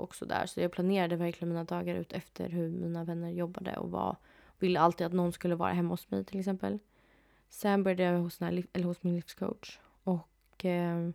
Och 0.00 0.14
så 0.14 0.24
där. 0.24 0.46
Så 0.46 0.60
jag 0.60 0.72
planerade 0.72 1.16
verkligen 1.16 1.48
mina 1.48 1.64
dagar 1.64 1.94
ut 1.94 2.12
efter 2.12 2.48
hur 2.48 2.70
mina 2.70 3.04
vänner 3.04 3.30
jobbade 3.30 3.76
och 3.76 3.90
var, 3.90 4.16
ville 4.58 4.80
alltid 4.80 5.06
att 5.06 5.12
någon 5.12 5.32
skulle 5.32 5.54
vara 5.54 5.72
hemma 5.72 5.88
hos 5.88 6.10
mig 6.10 6.24
till 6.24 6.38
exempel. 6.38 6.78
Sen 7.48 7.82
började 7.82 8.02
jag 8.02 8.18
hos, 8.18 8.40
eller 8.42 8.82
hos 8.82 9.02
min 9.02 9.14
livscoach. 9.14 9.78
Och 10.04 10.64
eh, 10.64 11.10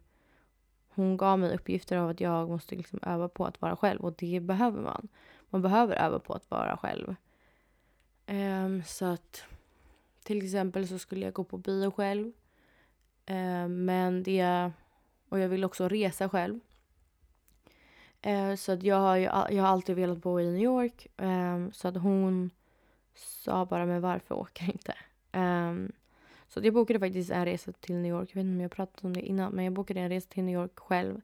hon 0.90 1.18
gav 1.18 1.40
mig 1.40 1.56
uppgifter 1.56 1.98
av 1.98 2.10
att 2.10 2.20
jag 2.20 2.50
måste 2.50 2.76
liksom 2.76 3.00
öva 3.02 3.30
på 3.30 3.46
att 3.46 3.62
vara 3.62 3.76
själv 3.76 4.02
och 4.02 4.14
det 4.14 4.40
behöver 4.40 4.82
man. 4.82 5.08
Man 5.50 5.62
behöver 5.62 5.96
öva 5.96 6.20
på 6.20 6.34
att 6.34 6.52
vara 6.52 6.78
själv. 6.78 7.16
Um, 8.28 8.84
så 8.84 9.06
att 9.06 9.44
till 10.24 10.44
exempel 10.44 10.88
så 10.88 11.00
skulle 11.00 11.26
jag 11.26 11.34
gå 11.34 11.44
på 11.44 11.58
bio 11.58 11.92
själv. 11.92 12.32
Um, 13.28 13.86
men 13.86 14.24
det... 14.24 14.72
Och 15.30 15.40
jag 15.40 15.50
vill 15.50 15.64
också 15.64 15.88
resa 15.88 16.30
själv. 16.30 16.60
Eh, 18.26 18.56
så 18.56 18.72
att 18.72 18.84
jag 18.84 18.96
har, 18.96 19.16
ju, 19.16 19.24
jag 19.24 19.64
har 19.64 19.68
alltid 19.68 19.96
velat 19.96 20.18
bo 20.18 20.40
i 20.40 20.46
New 20.46 20.64
York. 20.64 21.08
Eh, 21.18 21.70
så 21.72 21.88
att 21.88 21.98
hon 21.98 22.50
sa 23.16 23.66
bara, 23.66 23.86
men 23.86 24.02
varför 24.02 24.36
åker 24.36 24.66
inte? 24.66 24.96
Um, 25.34 25.92
så 26.48 26.60
jag 26.64 26.74
bokade 26.74 27.00
faktiskt 27.00 27.32
en 27.32 27.46
resa 27.46 27.72
till 27.72 27.96
New 27.96 28.12
York. 28.12 28.30
Jag 28.30 28.36
vet 28.36 28.46
inte 28.46 28.56
om 28.56 28.62
jag 28.62 28.72
pratat 28.72 29.04
om 29.04 29.14
det 29.14 29.22
innan. 29.22 29.52
Men 29.54 29.66
jag 29.66 29.74
bokade 29.74 30.00
en 30.00 30.10
resa 30.10 30.28
till 30.30 30.44
New 30.44 30.56
York 30.56 30.80
själv. 30.80 31.22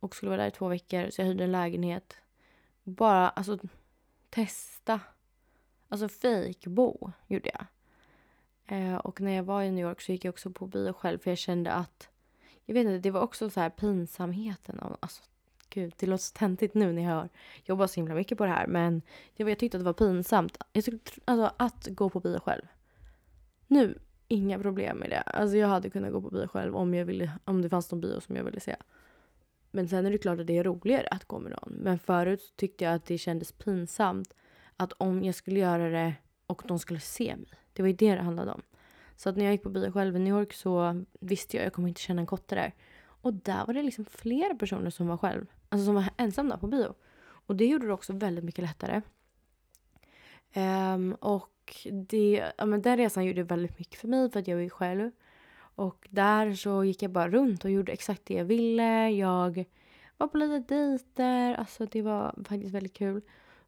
och 0.00 0.16
skulle 0.16 0.30
vara 0.30 0.40
där 0.40 0.48
i 0.48 0.50
två 0.50 0.68
veckor 0.68 1.10
så 1.10 1.20
jag 1.20 1.26
hyrde 1.26 1.44
en 1.44 1.52
lägenhet. 1.52 2.16
Bara 2.82 3.28
alltså 3.28 3.58
testa. 4.30 5.00
Alltså 5.88 6.08
fejkbo 6.08 7.12
gjorde 7.26 7.50
jag. 7.54 7.66
Eh, 8.78 8.96
och 8.96 9.20
när 9.20 9.32
jag 9.32 9.42
var 9.42 9.62
i 9.62 9.70
New 9.70 9.84
York 9.84 10.00
så 10.00 10.12
gick 10.12 10.24
jag 10.24 10.32
också 10.32 10.50
på 10.50 10.66
bio 10.66 10.92
själv 10.92 11.18
för 11.18 11.30
jag 11.30 11.38
kände 11.38 11.72
att 11.72 12.08
jag 12.64 12.74
vet 12.74 12.86
inte, 12.86 12.98
det 12.98 13.10
var 13.10 13.20
också 13.20 13.50
så 13.50 13.60
här 13.60 13.70
pinsamheten. 13.70 14.80
Alltså, 15.00 15.22
gud, 15.70 15.94
det 15.96 16.06
låter 16.06 16.22
så 16.22 16.32
töntigt 16.32 16.74
nu 16.74 16.92
när 16.92 17.02
jag 17.02 17.10
har 17.10 17.28
jobbat 17.64 17.90
så 17.90 18.00
himla 18.00 18.14
mycket 18.14 18.38
på 18.38 18.44
det 18.44 18.50
här. 18.50 18.66
Men 18.66 19.02
jag, 19.34 19.50
jag 19.50 19.58
tyckte 19.58 19.76
att 19.76 19.80
det 19.80 19.84
var 19.84 19.92
pinsamt. 19.92 20.58
Jag 20.72 20.84
tyckte, 20.84 21.12
alltså, 21.24 21.54
att 21.56 21.88
gå 21.90 22.10
på 22.10 22.20
bio 22.20 22.40
själv. 22.40 22.62
Nu, 23.66 23.98
inga 24.28 24.58
problem 24.58 24.98
med 24.98 25.10
det. 25.10 25.20
Alltså 25.20 25.56
jag 25.56 25.68
hade 25.68 25.90
kunnat 25.90 26.12
gå 26.12 26.20
på 26.20 26.30
bio 26.30 26.46
själv 26.46 26.76
om, 26.76 26.94
jag 26.94 27.04
ville, 27.04 27.32
om 27.44 27.62
det 27.62 27.68
fanns 27.68 27.90
någon 27.90 28.00
bio 28.00 28.20
som 28.20 28.36
jag 28.36 28.44
ville 28.44 28.60
se. 28.60 28.76
Men 29.70 29.88
sen 29.88 30.06
är 30.06 30.10
det 30.10 30.18
klart 30.18 30.40
att 30.40 30.46
det 30.46 30.58
är 30.58 30.64
roligare 30.64 31.08
att 31.10 31.24
gå 31.24 31.38
med 31.38 31.50
någon. 31.50 31.72
Men 31.72 31.98
förut 31.98 32.52
tyckte 32.56 32.84
jag 32.84 32.94
att 32.94 33.04
det 33.04 33.18
kändes 33.18 33.52
pinsamt 33.52 34.34
att 34.76 34.92
om 34.92 35.24
jag 35.24 35.34
skulle 35.34 35.60
göra 35.60 35.88
det 35.88 36.14
och 36.46 36.62
de 36.66 36.78
skulle 36.78 37.00
se 37.00 37.36
mig. 37.36 37.48
Det 37.72 37.82
var 37.82 37.86
ju 37.86 37.96
det 37.96 38.14
det 38.14 38.22
handlade 38.22 38.52
om. 38.52 38.62
Så 39.16 39.28
att 39.28 39.36
när 39.36 39.44
jag 39.44 39.52
gick 39.52 39.62
på 39.62 39.70
bio 39.70 39.92
själv 39.92 40.16
i 40.16 40.18
New 40.18 40.34
York 40.38 40.52
så 40.52 41.04
visste 41.20 41.56
jag 41.56 41.62
att 41.62 41.66
jag 41.66 41.72
kommer 41.72 41.88
inte 41.88 42.00
känna 42.00 42.20
en 42.20 42.26
kotte 42.26 42.54
där. 42.54 42.74
Och 43.20 43.34
där 43.34 43.66
var 43.66 43.74
det 43.74 43.82
liksom 43.82 44.04
flera 44.04 44.54
personer 44.54 44.90
som 44.90 45.06
var 45.06 45.16
själv. 45.16 45.46
Alltså 45.68 45.84
som 45.84 45.94
var 45.94 46.04
ensamma 46.16 46.58
på 46.58 46.66
bio. 46.66 46.94
Och 47.20 47.56
det 47.56 47.66
gjorde 47.66 47.86
det 47.86 47.92
också 47.92 48.12
väldigt 48.12 48.44
mycket 48.44 48.64
lättare. 48.64 49.02
Um, 50.94 51.14
och 51.14 51.76
det, 51.92 52.52
ja, 52.58 52.66
men 52.66 52.82
den 52.82 52.96
resan 52.96 53.24
gjorde 53.24 53.42
väldigt 53.42 53.78
mycket 53.78 54.00
för 54.00 54.08
mig 54.08 54.30
för 54.30 54.40
att 54.40 54.48
jag 54.48 54.56
var 54.56 54.68
själv. 54.68 55.10
Och 55.58 56.08
där 56.10 56.52
så 56.54 56.84
gick 56.84 57.02
jag 57.02 57.10
bara 57.10 57.28
runt 57.28 57.64
och 57.64 57.70
gjorde 57.70 57.92
exakt 57.92 58.24
det 58.24 58.34
jag 58.34 58.44
ville. 58.44 59.10
Jag 59.10 59.64
var 60.16 60.28
på 60.28 60.38
lite 60.38 60.74
dejter. 60.74 61.54
Alltså 61.54 61.86
det 61.86 62.02
var 62.02 62.34
faktiskt 62.48 62.74
väldigt 62.74 62.94
kul. 62.94 63.22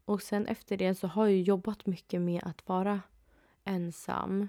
Och 0.05 0.23
sen 0.23 0.47
efter 0.47 0.77
det 0.77 0.95
så 0.95 1.07
har 1.07 1.27
jag 1.27 1.41
jobbat 1.41 1.87
mycket 1.87 2.21
med 2.21 2.43
att 2.45 2.69
vara 2.69 3.01
ensam. 3.65 4.49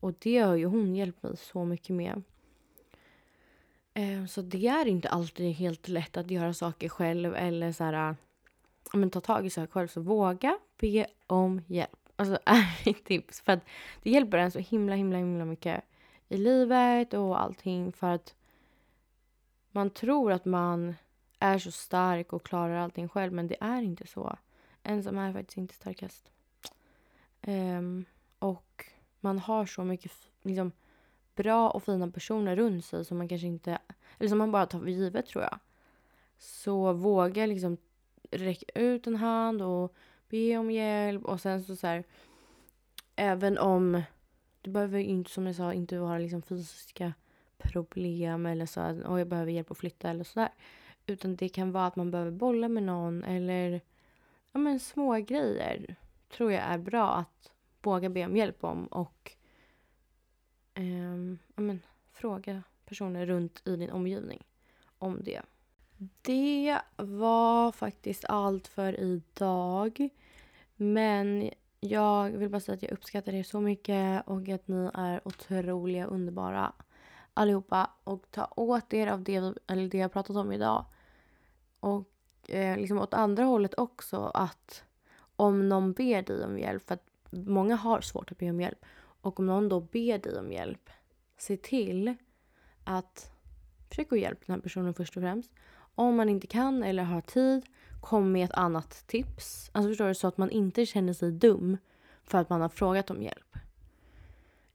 Och 0.00 0.14
det 0.18 0.38
har 0.38 0.54
ju 0.54 0.66
hon 0.66 0.96
hjälpt 0.96 1.22
mig 1.22 1.36
så 1.36 1.64
mycket 1.64 1.96
med. 1.96 2.22
Ehm, 3.94 4.28
så 4.28 4.42
det 4.42 4.66
är 4.66 4.86
inte 4.86 5.08
alltid 5.08 5.54
helt 5.54 5.88
lätt 5.88 6.16
att 6.16 6.30
göra 6.30 6.54
saker 6.54 6.88
själv 6.88 7.34
eller 7.36 7.72
så 7.72 7.84
här, 7.84 8.10
äh, 8.10 8.14
men 8.92 9.10
ta 9.10 9.20
tag 9.20 9.46
i 9.46 9.50
saker 9.50 9.72
själv. 9.72 9.88
Så 9.88 10.00
våga 10.00 10.58
be 10.80 11.06
om 11.26 11.62
hjälp. 11.66 12.08
Alltså 12.16 12.38
är 12.44 12.86
mitt 12.86 13.04
tips. 13.04 13.40
För 13.40 13.52
att 13.52 13.64
det 14.02 14.10
hjälper 14.10 14.38
en 14.38 14.50
så 14.50 14.58
himla, 14.58 14.94
himla, 14.94 15.18
himla 15.18 15.44
mycket 15.44 15.84
i 16.28 16.36
livet 16.36 17.14
och 17.14 17.42
allting. 17.42 17.92
För 17.92 18.06
att 18.06 18.34
man 19.70 19.90
tror 19.90 20.32
att 20.32 20.44
man 20.44 20.94
är 21.38 21.58
så 21.58 21.70
stark 21.70 22.32
och 22.32 22.42
klarar 22.42 22.76
allting 22.76 23.08
själv. 23.08 23.32
Men 23.32 23.48
det 23.48 23.56
är 23.60 23.82
inte 23.82 24.06
så. 24.06 24.36
Ensam 24.82 25.18
är 25.18 25.32
faktiskt 25.32 25.58
inte 25.58 25.74
starkast. 25.74 26.30
Um, 27.46 28.04
och 28.38 28.84
man 29.20 29.38
har 29.38 29.66
så 29.66 29.84
mycket 29.84 30.12
liksom, 30.42 30.72
bra 31.42 31.70
och 31.70 31.82
fina 31.82 32.10
personer 32.10 32.56
runt 32.56 32.84
sig 32.84 33.04
som 33.04 33.18
man 33.18 33.28
kanske 33.28 33.46
inte... 33.46 33.78
Eller 34.18 34.28
som 34.28 34.38
man 34.38 34.52
bara 34.52 34.66
tar 34.66 34.78
för 34.78 34.86
givet 34.86 35.26
tror 35.26 35.44
jag. 35.44 35.58
Så 36.38 36.92
våga 36.92 37.46
liksom 37.46 37.76
räcka 38.30 38.80
ut 38.80 39.06
en 39.06 39.16
hand 39.16 39.62
och 39.62 39.94
be 40.28 40.58
om 40.58 40.70
hjälp. 40.70 41.24
Och 41.24 41.40
sen 41.40 41.64
så, 41.64 41.76
så 41.76 41.86
här, 41.86 42.04
även 43.16 43.58
om 43.58 44.02
du 44.60 44.70
behöver 44.70 44.98
inte, 44.98 45.30
som 45.30 45.46
jag 45.46 45.56
sa, 45.56 45.72
inte 45.72 45.96
ha 45.96 46.18
liksom 46.18 46.42
fysiska 46.42 47.12
problem 47.58 48.46
eller 48.46 48.66
så 48.66 48.80
att 48.80 48.96
jag 48.96 49.28
behöver 49.28 49.52
hjälp 49.52 49.70
att 49.70 49.78
flytta 49.78 50.10
eller 50.10 50.24
sådär. 50.24 50.52
Utan 51.06 51.36
det 51.36 51.48
kan 51.48 51.72
vara 51.72 51.86
att 51.86 51.96
man 51.96 52.10
behöver 52.10 52.30
bolla 52.30 52.68
med 52.68 52.82
någon 52.82 53.24
eller 53.24 53.80
ja, 54.52 54.60
men 54.60 54.80
små 54.80 55.14
grejer 55.14 55.96
tror 56.28 56.52
jag 56.52 56.62
är 56.62 56.78
bra 56.78 57.08
att 57.14 57.52
våga 57.82 58.08
be 58.10 58.26
om 58.26 58.36
hjälp 58.36 58.64
om 58.64 58.86
och 58.86 59.36
eh, 60.80 61.36
ja, 61.54 61.62
men, 61.62 61.82
fråga 62.12 62.62
personer 62.84 63.26
runt 63.26 63.62
i 63.64 63.76
din 63.76 63.90
omgivning 63.90 64.42
om 64.98 65.22
det. 65.22 65.42
Det 66.22 66.78
var 66.96 67.72
faktiskt 67.72 68.24
allt 68.24 68.68
för 68.68 69.00
idag. 69.00 70.08
Men 70.76 71.50
jag 71.80 72.30
vill 72.30 72.48
bara 72.48 72.60
säga 72.60 72.76
att 72.76 72.82
jag 72.82 72.92
uppskattar 72.92 73.34
er 73.34 73.42
så 73.42 73.60
mycket 73.60 74.26
och 74.26 74.48
att 74.48 74.68
ni 74.68 74.90
är 74.94 75.28
otroliga, 75.28 76.06
underbara 76.06 76.72
allihopa. 77.34 77.90
Och 78.04 78.30
ta 78.30 78.52
åt 78.56 78.92
er 78.94 79.06
av 79.06 79.22
det, 79.22 79.54
eller 79.66 79.88
det 79.88 79.98
jag 79.98 80.12
pratat 80.12 80.36
om 80.36 80.52
idag. 80.52 80.84
Och 81.80 82.10
eh, 82.48 82.76
liksom 82.76 82.98
åt 82.98 83.14
andra 83.14 83.44
hållet 83.44 83.74
också 83.78 84.30
att 84.34 84.84
om 85.36 85.68
någon 85.68 85.92
ber 85.92 86.22
dig 86.22 86.44
om 86.44 86.58
hjälp, 86.58 86.86
för 86.86 86.94
att 86.94 87.06
många 87.30 87.76
har 87.76 88.00
svårt 88.00 88.32
att 88.32 88.38
be 88.38 88.50
om 88.50 88.60
hjälp. 88.60 88.84
Och 89.20 89.40
om 89.40 89.46
någon 89.46 89.68
då 89.68 89.80
ber 89.80 90.18
dig 90.18 90.38
om 90.38 90.52
hjälp, 90.52 90.90
se 91.38 91.56
till 91.56 92.14
att 92.84 93.30
försöka 93.88 94.16
hjälpa 94.16 94.42
den 94.46 94.54
här 94.54 94.62
personen 94.62 94.94
först 94.94 95.16
och 95.16 95.22
främst. 95.22 95.50
Om 95.94 96.16
man 96.16 96.28
inte 96.28 96.46
kan 96.46 96.82
eller 96.82 97.02
har 97.02 97.20
tid, 97.20 97.62
kom 98.00 98.32
med 98.32 98.44
ett 98.44 98.52
annat 98.52 99.04
tips. 99.06 99.70
Alltså 99.72 99.90
förstår 99.90 100.08
du? 100.08 100.14
Så 100.14 100.26
att 100.26 100.38
man 100.38 100.50
inte 100.50 100.86
känner 100.86 101.12
sig 101.12 101.32
dum 101.32 101.76
för 102.24 102.38
att 102.38 102.50
man 102.50 102.60
har 102.60 102.68
frågat 102.68 103.10
om 103.10 103.22
hjälp. 103.22 103.56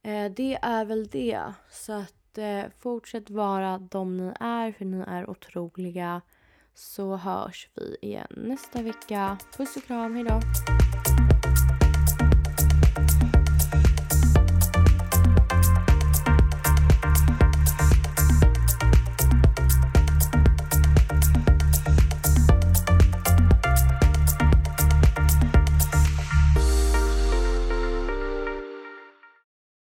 Eh, 0.02 0.32
det 0.32 0.58
är 0.62 0.84
väl 0.84 1.06
det. 1.06 1.42
Så 1.70 1.92
att 1.92 2.38
eh, 2.38 2.62
fortsätt 2.78 3.30
vara 3.30 3.78
de 3.78 4.16
ni 4.16 4.32
är, 4.40 4.72
för 4.72 4.84
ni 4.84 5.04
är 5.06 5.30
otroliga. 5.30 6.20
Så 6.74 7.16
hörs 7.16 7.68
vi 7.74 7.96
igen 8.02 8.26
nästa 8.36 8.82
vecka. 8.82 9.38
Puss 9.56 9.76
och 9.76 9.82
kram, 9.82 10.14
hejdå! 10.14 10.40